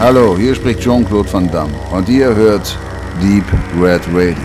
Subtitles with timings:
[0.00, 2.78] Hallo, hier spricht Jean-Claude Van Damme und ihr hört
[3.20, 3.42] Deep
[3.82, 4.36] Red Radio.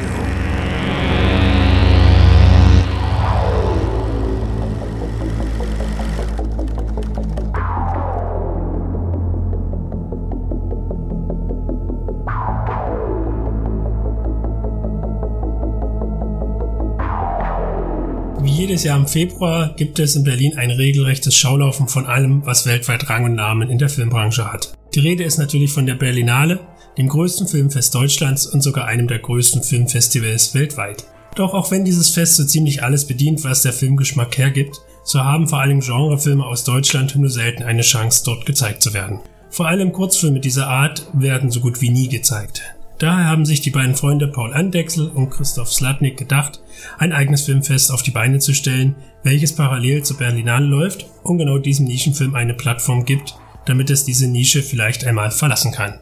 [18.42, 22.66] Wie jedes Jahr im Februar gibt es in Berlin ein regelrechtes Schaulaufen von allem, was
[22.66, 24.74] weltweit Rang und Namen in der Filmbranche hat.
[24.96, 26.60] Die Rede ist natürlich von der Berlinale,
[27.00, 31.06] dem größten Filmfest Deutschlands und sogar einem der größten Filmfestivals weltweit.
[31.36, 35.48] Doch auch wenn dieses Fest so ziemlich alles bedient, was der Filmgeschmack hergibt, so haben
[35.48, 39.20] vor allem Genrefilme aus Deutschland nur selten eine Chance, dort gezeigt zu werden.
[39.50, 42.62] Vor allem Kurzfilme dieser Art werden so gut wie nie gezeigt.
[43.00, 46.62] Daher haben sich die beiden Freunde Paul Andechsel und Christoph Slatnik gedacht,
[47.00, 51.58] ein eigenes Filmfest auf die Beine zu stellen, welches parallel zur Berlinale läuft und genau
[51.58, 56.00] diesem Nischenfilm eine Plattform gibt, damit es diese Nische vielleicht einmal verlassen kann.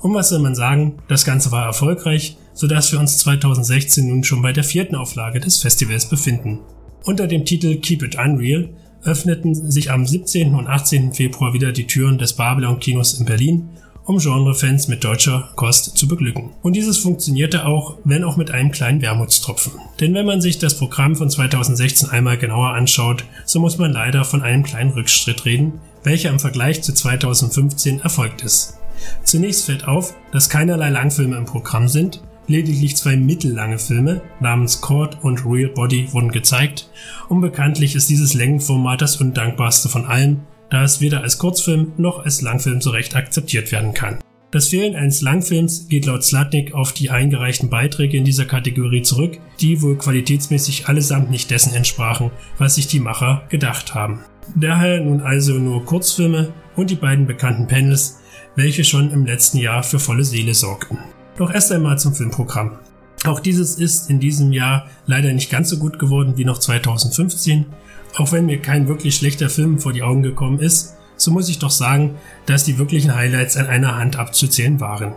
[0.00, 4.42] Und was soll man sagen, das Ganze war erfolgreich, sodass wir uns 2016 nun schon
[4.42, 6.60] bei der vierten Auflage des Festivals befinden.
[7.04, 8.70] Unter dem Titel Keep It Unreal
[9.02, 10.54] öffneten sich am 17.
[10.54, 11.12] und 18.
[11.12, 13.68] Februar wieder die Türen des Babylon Kinos in Berlin
[14.04, 16.50] um Genrefans mit deutscher Kost zu beglücken.
[16.62, 19.72] Und dieses funktionierte auch, wenn auch mit einem kleinen Wermutstropfen.
[20.00, 24.24] Denn wenn man sich das Programm von 2016 einmal genauer anschaut, so muss man leider
[24.24, 28.78] von einem kleinen Rückschritt reden, welcher im Vergleich zu 2015 erfolgt ist.
[29.22, 35.18] Zunächst fällt auf, dass keinerlei Langfilme im Programm sind, lediglich zwei mittellange Filme namens Court
[35.22, 36.90] und Real Body wurden gezeigt
[37.28, 42.24] und bekanntlich ist dieses Längenformat das undankbarste von allen, da es weder als Kurzfilm noch
[42.24, 44.18] als Langfilm so recht akzeptiert werden kann.
[44.50, 49.38] Das Fehlen eines Langfilms geht laut Slatnik auf die eingereichten Beiträge in dieser Kategorie zurück,
[49.60, 54.24] die wohl qualitätsmäßig allesamt nicht dessen entsprachen, was sich die Macher gedacht haben.
[54.56, 58.18] Daher nun also nur Kurzfilme und die beiden bekannten Panels,
[58.56, 60.98] welche schon im letzten Jahr für volle Seele sorgten.
[61.36, 62.78] Doch erst einmal zum Filmprogramm.
[63.24, 67.66] Auch dieses ist in diesem Jahr leider nicht ganz so gut geworden wie noch 2015.
[68.16, 71.58] Auch wenn mir kein wirklich schlechter Film vor die Augen gekommen ist, so muss ich
[71.58, 72.16] doch sagen,
[72.46, 75.14] dass die wirklichen Highlights an einer Hand abzuzählen waren.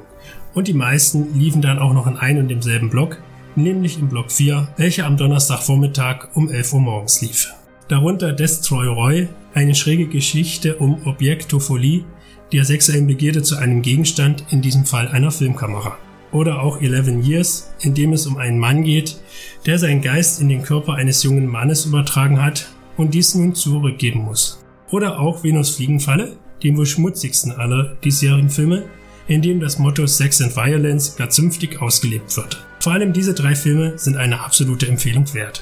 [0.53, 3.21] Und die meisten liefen dann auch noch in ein und demselben Block,
[3.55, 7.53] nämlich im Block 4, welcher am Donnerstagvormittag um 11 Uhr morgens lief.
[7.87, 12.03] Darunter Destroy Roy, eine schräge Geschichte um Objektophilie,
[12.51, 15.97] der sexuellen Begierde zu einem Gegenstand, in diesem Fall einer Filmkamera.
[16.31, 19.17] Oder auch 11 Years, in dem es um einen Mann geht,
[19.65, 24.21] der seinen Geist in den Körper eines jungen Mannes übertragen hat und dies nun zurückgeben
[24.21, 24.63] muss.
[24.89, 28.83] Oder auch Venus Fliegenfalle, dem wohl schmutzigsten aller diesjährigen Filme,
[29.27, 32.65] in dem das Motto Sex and Violence gar zünftig ausgelebt wird.
[32.79, 35.61] Vor allem diese drei Filme sind eine absolute Empfehlung wert.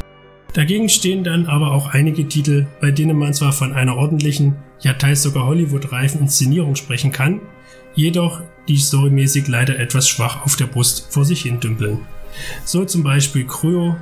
[0.53, 4.93] Dagegen stehen dann aber auch einige Titel, bei denen man zwar von einer ordentlichen, ja
[4.93, 7.41] teils sogar Hollywood-reifen Inszenierung sprechen kann,
[7.93, 11.99] jedoch die storymäßig leider etwas schwach auf der Brust vor sich hin dümpeln.
[12.63, 13.95] So zum Beispiel Kryo,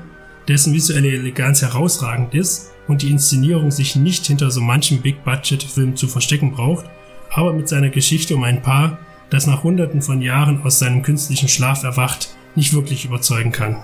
[0.47, 6.07] dessen visuelle Eleganz herausragend ist und die Inszenierung sich nicht hinter so manchen Big-Budget-Film zu
[6.07, 6.85] verstecken braucht,
[7.29, 8.99] aber mit seiner Geschichte um ein Paar,
[9.29, 13.83] das nach hunderten von Jahren aus seinem künstlichen Schlaf erwacht, nicht wirklich überzeugen kann.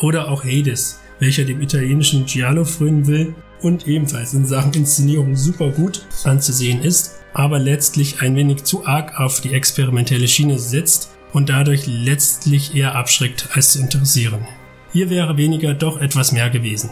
[0.00, 5.70] Oder auch Hades, welcher dem italienischen Giallo frönen will und ebenfalls in Sachen Inszenierung super
[5.70, 11.48] gut anzusehen ist, aber letztlich ein wenig zu arg auf die experimentelle Schiene setzt und
[11.48, 14.46] dadurch letztlich eher abschreckt als zu interessieren.
[14.92, 16.90] Hier wäre weniger doch etwas mehr gewesen.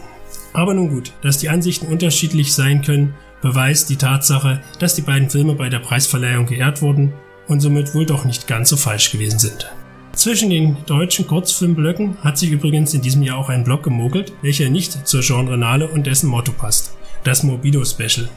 [0.53, 5.29] Aber nun gut, dass die Ansichten unterschiedlich sein können, beweist die Tatsache, dass die beiden
[5.29, 7.13] Filme bei der Preisverleihung geehrt wurden
[7.47, 9.69] und somit wohl doch nicht ganz so falsch gewesen sind.
[10.13, 14.69] Zwischen den deutschen Kurzfilmblöcken hat sich übrigens in diesem Jahr auch ein Block gemogelt, welcher
[14.69, 16.95] nicht zur Genrenale und dessen Motto passt.
[17.23, 18.29] Das Morbido Special.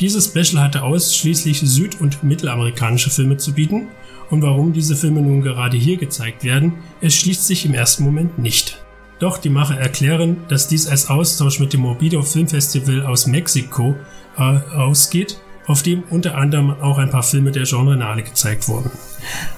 [0.00, 3.88] Dieses Special hatte ausschließlich süd- und mittelamerikanische Filme zu bieten
[4.30, 8.38] und warum diese Filme nun gerade hier gezeigt werden, es schließt sich im ersten Moment
[8.38, 8.82] nicht.
[9.20, 13.94] Doch die Macher erklären, dass dies als Austausch mit dem Morbido Filmfestival aus Mexiko
[14.36, 15.40] äh, ausgeht
[15.70, 18.90] auf dem unter anderem auch ein paar Filme der Genrenale gezeigt wurden.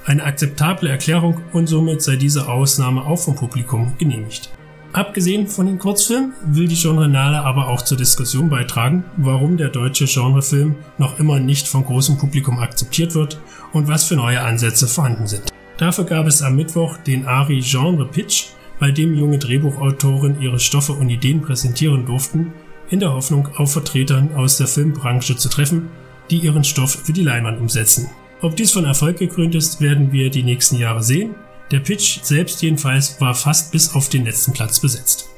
[0.05, 4.51] Eine akzeptable Erklärung und somit sei diese Ausnahme auch vom Publikum genehmigt.
[4.93, 10.05] Abgesehen von den Kurzfilmen will die Genrenale aber auch zur Diskussion beitragen, warum der deutsche
[10.05, 13.41] Genrefilm noch immer nicht vom großen Publikum akzeptiert wird
[13.73, 15.51] und was für neue Ansätze vorhanden sind.
[15.79, 18.49] Dafür gab es am Mittwoch den ARI Genre Pitch,
[18.83, 22.53] bei dem junge Drehbuchautoren ihre Stoffe und Ideen präsentieren durften,
[22.91, 25.89] in der Hoffnung, auf Vertretern aus der Filmbranche zu treffen
[26.31, 28.11] die ihren Stoff für die Leinwand umsetzen.
[28.41, 31.37] Ob dies von Erfolg gekrönt ist, werden wir die nächsten Jahre sehen.
[31.71, 35.31] Der Pitch selbst jedenfalls war fast bis auf den letzten Platz besetzt.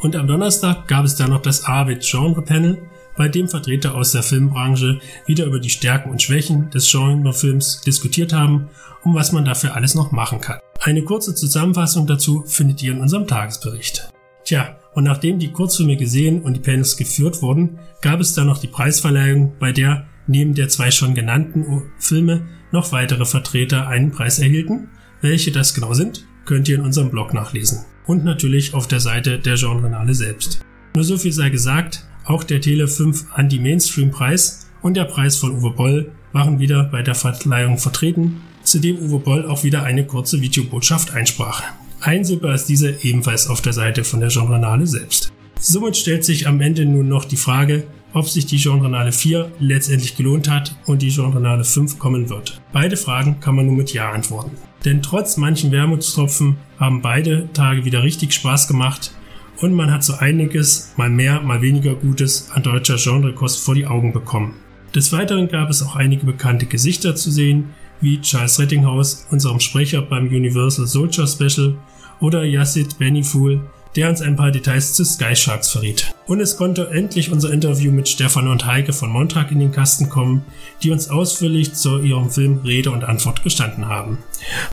[0.00, 2.78] Und am Donnerstag gab es dann noch das Arvid Genre Panel,
[3.18, 8.32] bei dem Vertreter aus der Filmbranche wieder über die Stärken und Schwächen des Genrefilms diskutiert
[8.32, 8.68] haben
[9.02, 10.60] und was man dafür alles noch machen kann.
[10.80, 14.08] Eine kurze Zusammenfassung dazu findet ihr in unserem Tagesbericht.
[14.44, 18.58] Tja, und nachdem die Kurzfilme gesehen und die Panels geführt wurden, gab es dann noch
[18.58, 24.38] die Preisverleihung, bei der neben der zwei schon genannten Filme noch weitere Vertreter einen Preis
[24.38, 24.88] erhielten.
[25.20, 27.84] Welche das genau sind, könnt ihr in unserem Blog nachlesen.
[28.06, 30.64] Und natürlich auf der Seite der Genrenale selbst.
[30.94, 35.70] Nur so viel sei gesagt, auch der Tele 5 Anti-Mainstream-Preis und der Preis von Uwe
[35.70, 40.40] Boll waren wieder bei der Verleihung vertreten, zu dem Uwe Boll auch wieder eine kurze
[40.40, 41.62] Videobotschaft einsprach.
[42.00, 45.32] Einsehbar ist diese ebenfalls auf der Seite von der Genrenale selbst.
[45.58, 50.16] Somit stellt sich am Ende nun noch die Frage, ob sich die Genrenale 4 letztendlich
[50.16, 52.60] gelohnt hat und die Genrenale 5 kommen wird.
[52.72, 54.52] Beide Fragen kann man nur mit Ja antworten.
[54.84, 59.12] Denn trotz manchen Wermutstropfen haben beide Tage wieder richtig Spaß gemacht
[59.60, 63.86] und man hat so einiges, mal mehr, mal weniger Gutes an deutscher Genrekost vor die
[63.86, 64.54] Augen bekommen.
[64.94, 67.70] Des Weiteren gab es auch einige bekannte Gesichter zu sehen,
[68.00, 71.76] wie Charles Rettinghaus, unserem Sprecher beim Universal Soldier Special,
[72.20, 73.60] oder Yassid Beniful,
[73.96, 76.14] der uns ein paar Details zu Sky Sharks verriet.
[76.26, 80.08] Und es konnte endlich unser Interview mit Stefan und Heike von Montag in den Kasten
[80.08, 80.44] kommen,
[80.82, 84.18] die uns ausführlich zu ihrem Film Rede und Antwort gestanden haben.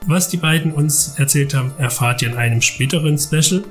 [0.05, 3.63] Was die beiden uns erzählt haben, erfahrt ihr in einem späteren Special.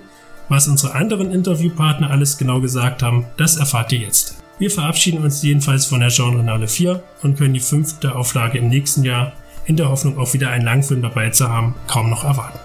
[0.48, 4.36] Was unsere anderen Interviewpartner alles genau gesagt haben, das erfahrt ihr jetzt.
[4.58, 9.04] Wir verabschieden uns jedenfalls von der Genrenale 4 und können die fünfte Auflage im nächsten
[9.04, 9.32] Jahr
[9.64, 12.58] in der Hoffnung auch wieder einen Langfilm dabei zu haben, kaum noch erwarten.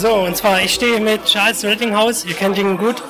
[0.00, 3.02] So, und zwar, ich stehe mit Charles Rettinghaus, ihr kennt ihn gut,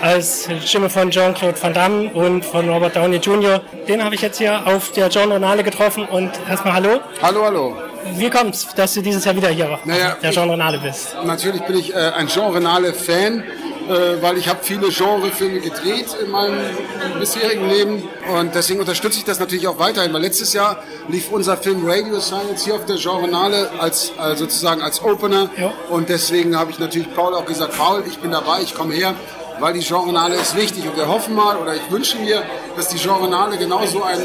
[0.00, 3.60] als Stimme von Jean-Claude Van Damme und von Robert Downey Jr.
[3.88, 7.00] Den habe ich jetzt hier auf der John Renale getroffen und erstmal Hallo.
[7.22, 7.76] Hallo, hallo.
[8.14, 11.16] Wie kommt es, dass du dieses Jahr wieder hier naja, auf der Jean Renale bist?
[11.24, 13.42] Natürlich bin ich äh, ein Jean Renale-Fan
[13.88, 16.58] äh, weil ich habe viele Genrefilme gedreht in meinem
[17.20, 21.56] bisherigen Leben und deswegen unterstütze ich das natürlich auch weiterhin, weil letztes Jahr lief unser
[21.56, 25.72] Film Radio Science hier auf der Genrenale als äh, sozusagen als Opener ja.
[25.88, 29.14] und deswegen habe ich natürlich Paul auch gesagt, Paul, ich bin dabei, ich komme her,
[29.60, 32.42] weil die Genrenale ist wichtig und wir hoffen mal oder ich wünsche mir,
[32.76, 34.20] dass die Genrenale genauso ein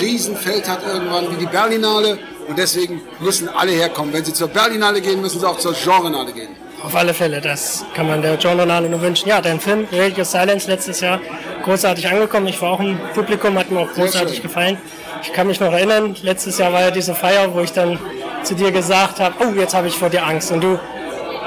[0.00, 2.18] Riesenfeld hat irgendwann wie die Berlinale
[2.48, 4.12] und deswegen müssen alle herkommen.
[4.12, 6.48] Wenn sie zur Berlinale gehen, müssen sie auch zur Genrenale gehen.
[6.82, 9.28] Auf alle Fälle, das kann man der Journal nur wünschen.
[9.28, 11.20] Ja, dein Film Radio Silence letztes Jahr
[11.64, 12.46] großartig angekommen.
[12.46, 14.78] Ich war auch im Publikum, hat mir auch großartig gefallen.
[15.22, 17.98] Ich kann mich noch erinnern, letztes Jahr war ja diese Feier, wo ich dann
[18.44, 20.52] zu dir gesagt habe, oh, jetzt habe ich vor dir Angst.
[20.52, 20.78] Und du,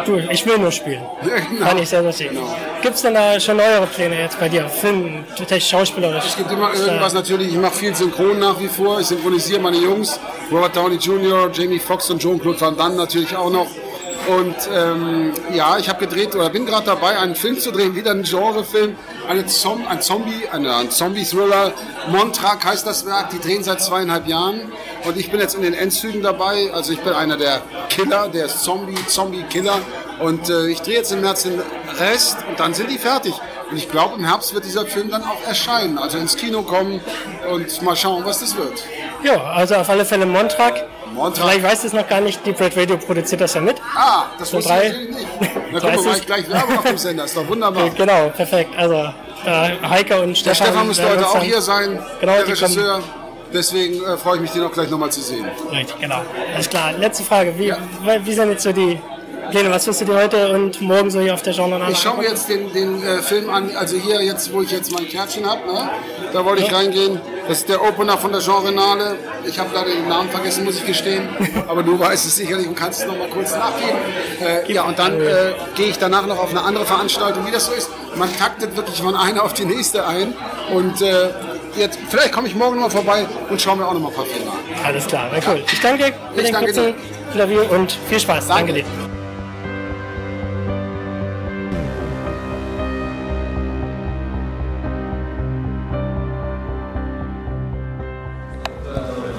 [0.05, 1.03] du, ich will nur spielen.
[1.21, 1.65] Ja, genau.
[1.65, 2.29] Fand ich sehr lustig.
[2.29, 2.55] Genau.
[2.81, 4.67] Gibt es denn da schon neuere Pläne jetzt bei dir?
[4.69, 5.25] Film,
[5.59, 6.25] schauspielerisch?
[6.27, 7.49] Es gibt immer irgendwas natürlich.
[7.49, 8.99] Ich mache viel Synchron nach wie vor.
[8.99, 10.19] Ich synchronisiere meine Jungs.
[10.51, 13.67] Robert Downey Jr., Jamie Foxx und Jean-Claude Van Damme natürlich auch noch.
[14.27, 18.11] Und ähm, ja, ich habe gedreht oder bin gerade dabei, einen Film zu drehen, wieder
[18.11, 18.95] einen Genrefilm,
[19.27, 21.73] eine Zom ein Zombie, eine, ein Zombie-Thriller.
[22.09, 24.71] Montrak heißt das Werk, die drehen seit zweieinhalb Jahren.
[25.05, 26.71] Und ich bin jetzt in den Endzügen dabei.
[26.73, 29.79] Also ich bin einer der Killer, der Zombie, Zombie-Killer.
[30.19, 31.61] Und äh, ich drehe jetzt im März den
[31.97, 33.33] Rest und dann sind die fertig.
[33.71, 36.99] Und ich glaube, im Herbst wird dieser Film dann auch erscheinen, also ins Kino kommen
[37.51, 38.83] und mal schauen, was das wird.
[39.23, 40.85] Ja, also auf alle Fälle Montrak.
[41.13, 41.43] Montag.
[41.43, 43.77] Vielleicht weiß es noch gar nicht, die Bread Radio produziert das ja mit.
[43.95, 45.27] Ah, das wusste ich natürlich nicht.
[45.71, 47.89] Na guck mal, mache ich gleich Werbung auf dem Sender, ist doch wunderbar.
[47.97, 48.71] Genau, perfekt.
[48.77, 48.95] Also
[49.45, 50.57] äh, Heike und Stefan.
[50.57, 53.01] Der Stefan müsste heute auch hier sein, genau, der Regisseur.
[53.53, 55.45] Deswegen äh, freue ich mich, den auch gleich nochmal zu sehen.
[55.71, 56.21] Richtig, genau.
[56.53, 56.93] Alles klar.
[56.93, 57.57] Letzte Frage.
[57.57, 57.77] Wie, ja.
[58.23, 58.99] wie sind jetzt so die
[59.49, 59.71] Pläne?
[59.71, 62.29] Was wirst du dir heute und morgen so hier auf der Genre Ich schaue mir
[62.29, 65.65] jetzt den, den äh, Film an, also hier jetzt, wo ich jetzt mein Kärtchen habe,
[65.65, 65.89] ne?
[66.31, 66.77] da wollte ich ja.
[66.77, 67.19] reingehen.
[67.47, 69.15] Das ist der Opener von der Genrenale.
[69.43, 71.27] Ich habe leider den Namen vergessen, muss ich gestehen.
[71.67, 73.97] Aber du weißt es sicherlich und kannst es noch mal kurz nachgeben.
[74.39, 77.47] Äh, ja, und dann äh, gehe ich danach noch auf eine andere Veranstaltung.
[77.47, 80.35] Wie das so ist, man taktet wirklich von einer auf die nächste ein.
[80.71, 81.29] Und äh,
[81.77, 84.15] jetzt, vielleicht komme ich morgen noch mal vorbei und schaue mir auch noch mal ein
[84.15, 84.85] paar Filme an.
[84.85, 85.63] Alles klar, na cool.
[85.71, 86.93] Ich danke dir für ich den kurzen
[87.33, 88.47] Klavier und viel Spaß.
[88.47, 89.09] Danke, danke dir.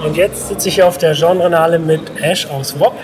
[0.03, 2.95] Und jetzt sitze ich hier auf der Genrenale mit Ash aus WOP.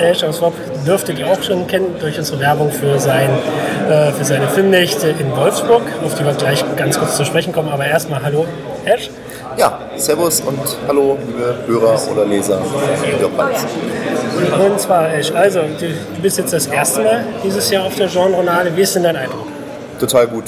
[0.00, 0.54] Ash aus WOP
[0.86, 3.30] dürftet ihr auch schon kennen durch unsere Werbung für, sein,
[3.88, 7.68] äh, für seine Filmnächte in Wolfsburg, auf die wir gleich ganz kurz zu sprechen kommen.
[7.68, 8.46] Aber erstmal hallo,
[8.84, 9.10] Ash.
[9.56, 12.60] Ja, Servus und hallo, liebe Hörer oder Leser.
[14.60, 15.86] Und zwar, Ash, also du
[16.22, 18.76] bist jetzt das erste Mal dieses Jahr auf der Genrenale.
[18.76, 19.57] Wie ist denn dein Eindruck?
[19.98, 20.44] Total gut.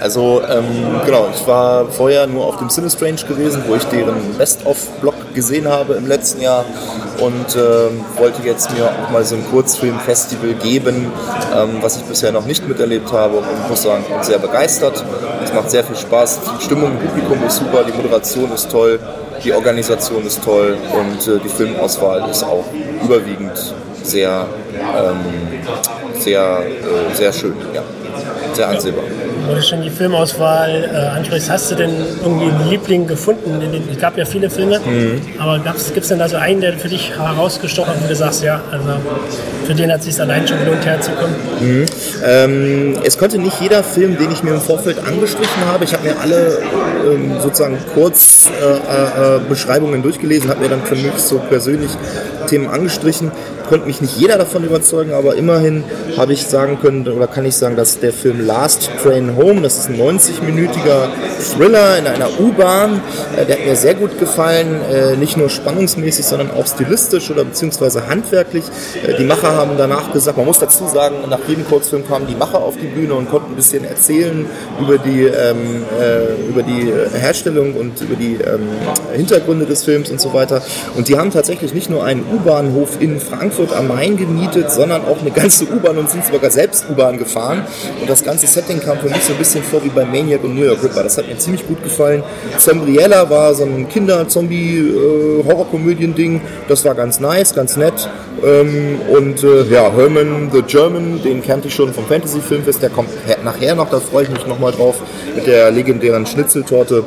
[0.00, 5.34] Also ähm, genau, ich war vorher nur auf dem Cinestrange gewesen, wo ich deren Best-of-Blog
[5.34, 6.64] gesehen habe im letzten Jahr
[7.20, 11.12] und ähm, wollte jetzt mir auch mal so ein Kurzfilmfestival geben,
[11.54, 15.04] ähm, was ich bisher noch nicht miterlebt habe und muss sagen, bin sehr begeistert.
[15.44, 18.98] Es macht sehr viel Spaß, die Stimmung im Publikum ist super, die Moderation ist toll,
[19.44, 22.64] die Organisation ist toll und äh, die Filmauswahl ist auch
[23.02, 27.82] überwiegend sehr, ähm, sehr, äh, sehr schön, ja.
[28.54, 29.04] Sehr ansehbar.
[29.46, 31.90] Wo du schon die Filmauswahl äh, ansprichst, hast du denn
[32.22, 33.60] irgendwie einen Liebling gefunden?
[33.90, 35.20] Es gab ja viele Filme, mhm.
[35.38, 38.42] aber gibt es denn da so einen, der für dich herausgestochen hat, wo du sagst,
[38.42, 38.84] ja, also
[39.66, 41.34] für den hat es sich allein schon gelohnt herzukommen?
[41.60, 41.86] Mhm.
[42.24, 46.04] Ähm, es konnte nicht jeder Film, den ich mir im Vorfeld angestrichen habe, ich habe
[46.04, 46.58] mir alle
[47.10, 51.90] ähm, sozusagen kurz äh, äh, Beschreibungen durchgelesen, habe mir dann für mich so persönlich
[52.46, 53.32] Themen angestrichen
[53.70, 55.84] konnte mich nicht jeder davon überzeugen, aber immerhin
[56.18, 59.78] habe ich sagen können, oder kann ich sagen, dass der Film Last Train Home, das
[59.78, 61.08] ist ein 90-minütiger
[61.54, 63.00] Thriller in einer U-Bahn,
[63.36, 67.44] äh, der hat mir sehr gut gefallen, äh, nicht nur spannungsmäßig, sondern auch stilistisch oder
[67.44, 68.64] beziehungsweise handwerklich.
[69.06, 72.34] Äh, die Macher haben danach gesagt, man muss dazu sagen, nach jedem Kurzfilm kamen die
[72.34, 74.46] Macher auf die Bühne und konnten ein bisschen erzählen
[74.80, 78.68] über die, ähm, äh, über die Herstellung und über die ähm,
[79.14, 80.60] Hintergründe des Films und so weiter.
[80.96, 85.04] Und die haben tatsächlich nicht nur einen U-Bahnhof in Frankfurt Frankfurt am Main gemietet, sondern
[85.04, 87.66] auch eine ganze U-Bahn und sind sogar selbst U-Bahn gefahren.
[88.00, 90.54] Und das ganze Setting kam für mich so ein bisschen vor wie bei Maniac und
[90.54, 91.02] New York Ripper.
[91.02, 92.22] Das hat mir ziemlich gut gefallen.
[92.58, 96.40] Zombriella war so ein Kinder-Zombie-Horrorkomödien-Ding.
[96.68, 98.08] Das war ganz nice, ganz nett.
[98.44, 102.82] Ähm, und äh, ja, Herman the German, den kannte ich schon vom Fantasy-Filmfest.
[102.82, 103.10] Der kommt
[103.44, 104.96] nachher noch, da freue ich mich nochmal drauf,
[105.34, 107.04] mit der legendären Schnitzeltorte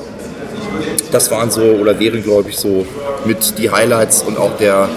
[1.12, 2.88] das waren so oder wären glaube ich so
[3.26, 4.90] mit die Highlights und auch der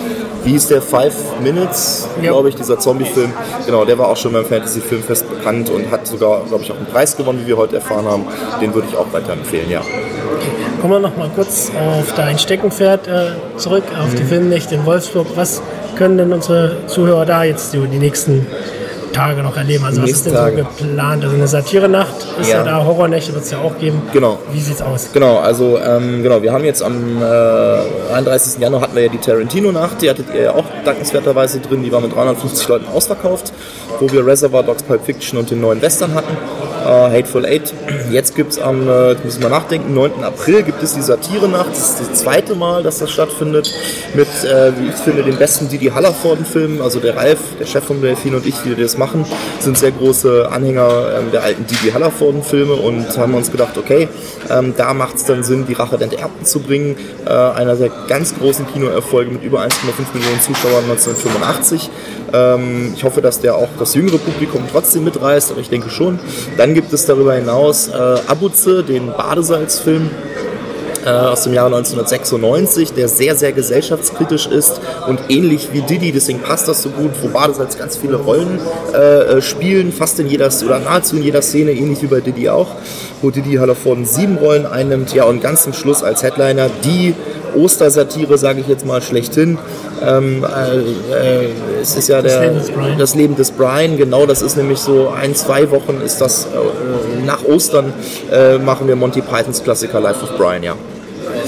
[0.46, 2.30] wie ist der Five Minutes, ja.
[2.30, 3.32] glaube ich, dieser Zombie-Film.
[3.66, 6.86] Genau, der war auch schon beim Fantasy-Filmfest bekannt und hat sogar, glaube ich, auch einen
[6.86, 8.24] Preis gewonnen, wie wir heute erfahren haben.
[8.60, 9.82] Den würde ich auch weiterempfehlen, ja.
[10.80, 14.16] Kommen wir noch mal kurz auf dein Steckenpferd äh, zurück, auf mhm.
[14.16, 15.26] die Filmnächte in Wolfsburg.
[15.34, 15.62] Was
[15.96, 18.46] können denn unsere Zuhörer da jetzt die, die nächsten
[19.16, 19.84] Tage noch erleben?
[19.84, 20.66] Also was ist denn Tage.
[20.78, 21.24] so geplant?
[21.24, 24.02] Also eine Satire-Nacht ist ja, ja da, Horrornächte wird es ja auch geben.
[24.12, 24.38] Genau.
[24.52, 25.10] Wie sieht's aus?
[25.12, 28.60] Genau, also ähm, genau, wir haben jetzt am äh, 31.
[28.60, 32.00] Januar hatten wir ja die Tarantino-Nacht, die hattet ihr ja auch dankenswerterweise drin, die war
[32.00, 33.52] mit 350 Leuten ausverkauft,
[34.00, 36.36] wo wir Reservoir Dogs, Pulp Fiction und den neuen Western hatten.
[36.86, 37.74] Uh, Hateful Eight.
[38.12, 40.22] Jetzt gibt es am, äh, müssen wir nachdenken, 9.
[40.22, 41.70] April gibt es die Satire-Nacht.
[41.70, 43.74] Das ist das zweite Mal, dass das stattfindet.
[44.14, 46.80] Mit, äh, wie ich finde, den besten Didi Hallervorden-Filmen.
[46.80, 49.24] Also der Ralf, der Chef von Delfin und ich, die das machen,
[49.58, 54.06] sind sehr große Anhänger ähm, der alten Didi Hallervorden-Filme und haben uns gedacht, okay,
[54.48, 56.94] ähm, da macht es dann Sinn, die Rache der Enterbten zu bringen.
[57.26, 59.70] Äh, einer der ganz großen Kinoerfolge mit über 1,5
[60.14, 61.90] Millionen Zuschauern 1985.
[62.32, 66.20] Ähm, ich hoffe, dass der auch das jüngere Publikum trotzdem mitreißt, aber ich denke schon.
[66.56, 70.10] Dann gibt es darüber hinaus äh, Abuze, den Badesalzfilm
[71.06, 76.40] äh, aus dem Jahre 1996, der sehr, sehr gesellschaftskritisch ist und ähnlich wie Didi, deswegen
[76.40, 78.60] passt das so gut, wo Badesalz ganz viele Rollen
[78.92, 82.68] äh, spielen, fast in jeder oder nahezu in jeder Szene, ähnlich wie bei Didi auch,
[83.22, 87.14] wo Didi Hallervorden sieben Rollen einnimmt, ja und ganz zum Schluss als Headliner die
[87.54, 89.58] Ostersatire, sage ich jetzt mal schlechthin.
[90.02, 91.48] Ähm, äh, äh,
[91.80, 95.08] es ist ja der, das Leben, das Leben des Brian, genau, das ist nämlich so
[95.08, 97.92] ein, zwei Wochen ist das, äh, nach Ostern
[98.30, 100.74] äh, machen wir Monty Pythons Klassiker Life of Brian, ja.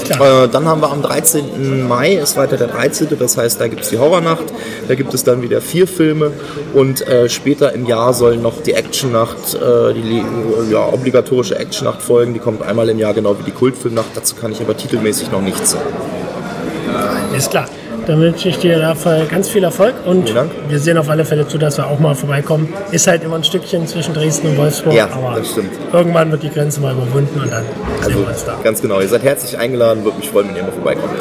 [0.09, 1.87] Äh, dann haben wir am 13.
[1.87, 4.45] Mai, ist weiter der 13., das heißt, da gibt es die Horrornacht,
[4.87, 6.31] da gibt es dann wieder vier Filme
[6.73, 10.23] und äh, später im Jahr soll noch die Actionnacht, äh, die
[10.71, 14.51] ja, obligatorische Actionnacht folgen, die kommt einmal im Jahr, genau wie die Kultfilmnacht, dazu kann
[14.51, 15.93] ich aber titelmäßig noch nichts sagen.
[17.35, 17.67] Ist klar.
[18.07, 20.33] Dann wünsche ich dir dafür ganz viel Erfolg und
[20.67, 22.73] wir sehen auf alle Fälle zu, dass wir auch mal vorbeikommen.
[22.91, 25.71] Ist halt immer ein Stückchen zwischen Dresden und Wolfsburg, ja, aber das stimmt.
[25.93, 27.63] irgendwann wird die Grenze mal überwunden und dann
[27.97, 28.57] also, sehen wir uns da.
[28.63, 31.13] Ganz genau, ihr seid herzlich eingeladen, würde mich freuen, wenn ihr mal vorbeikommt.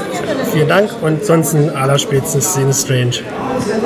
[0.53, 3.25] Vielen Dank und sonst allerspätestens Szene Strange.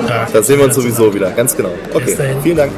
[0.06, 1.70] Da, da sehen wir uns sowieso wieder, ganz genau.
[1.94, 2.72] Okay, vielen Dank.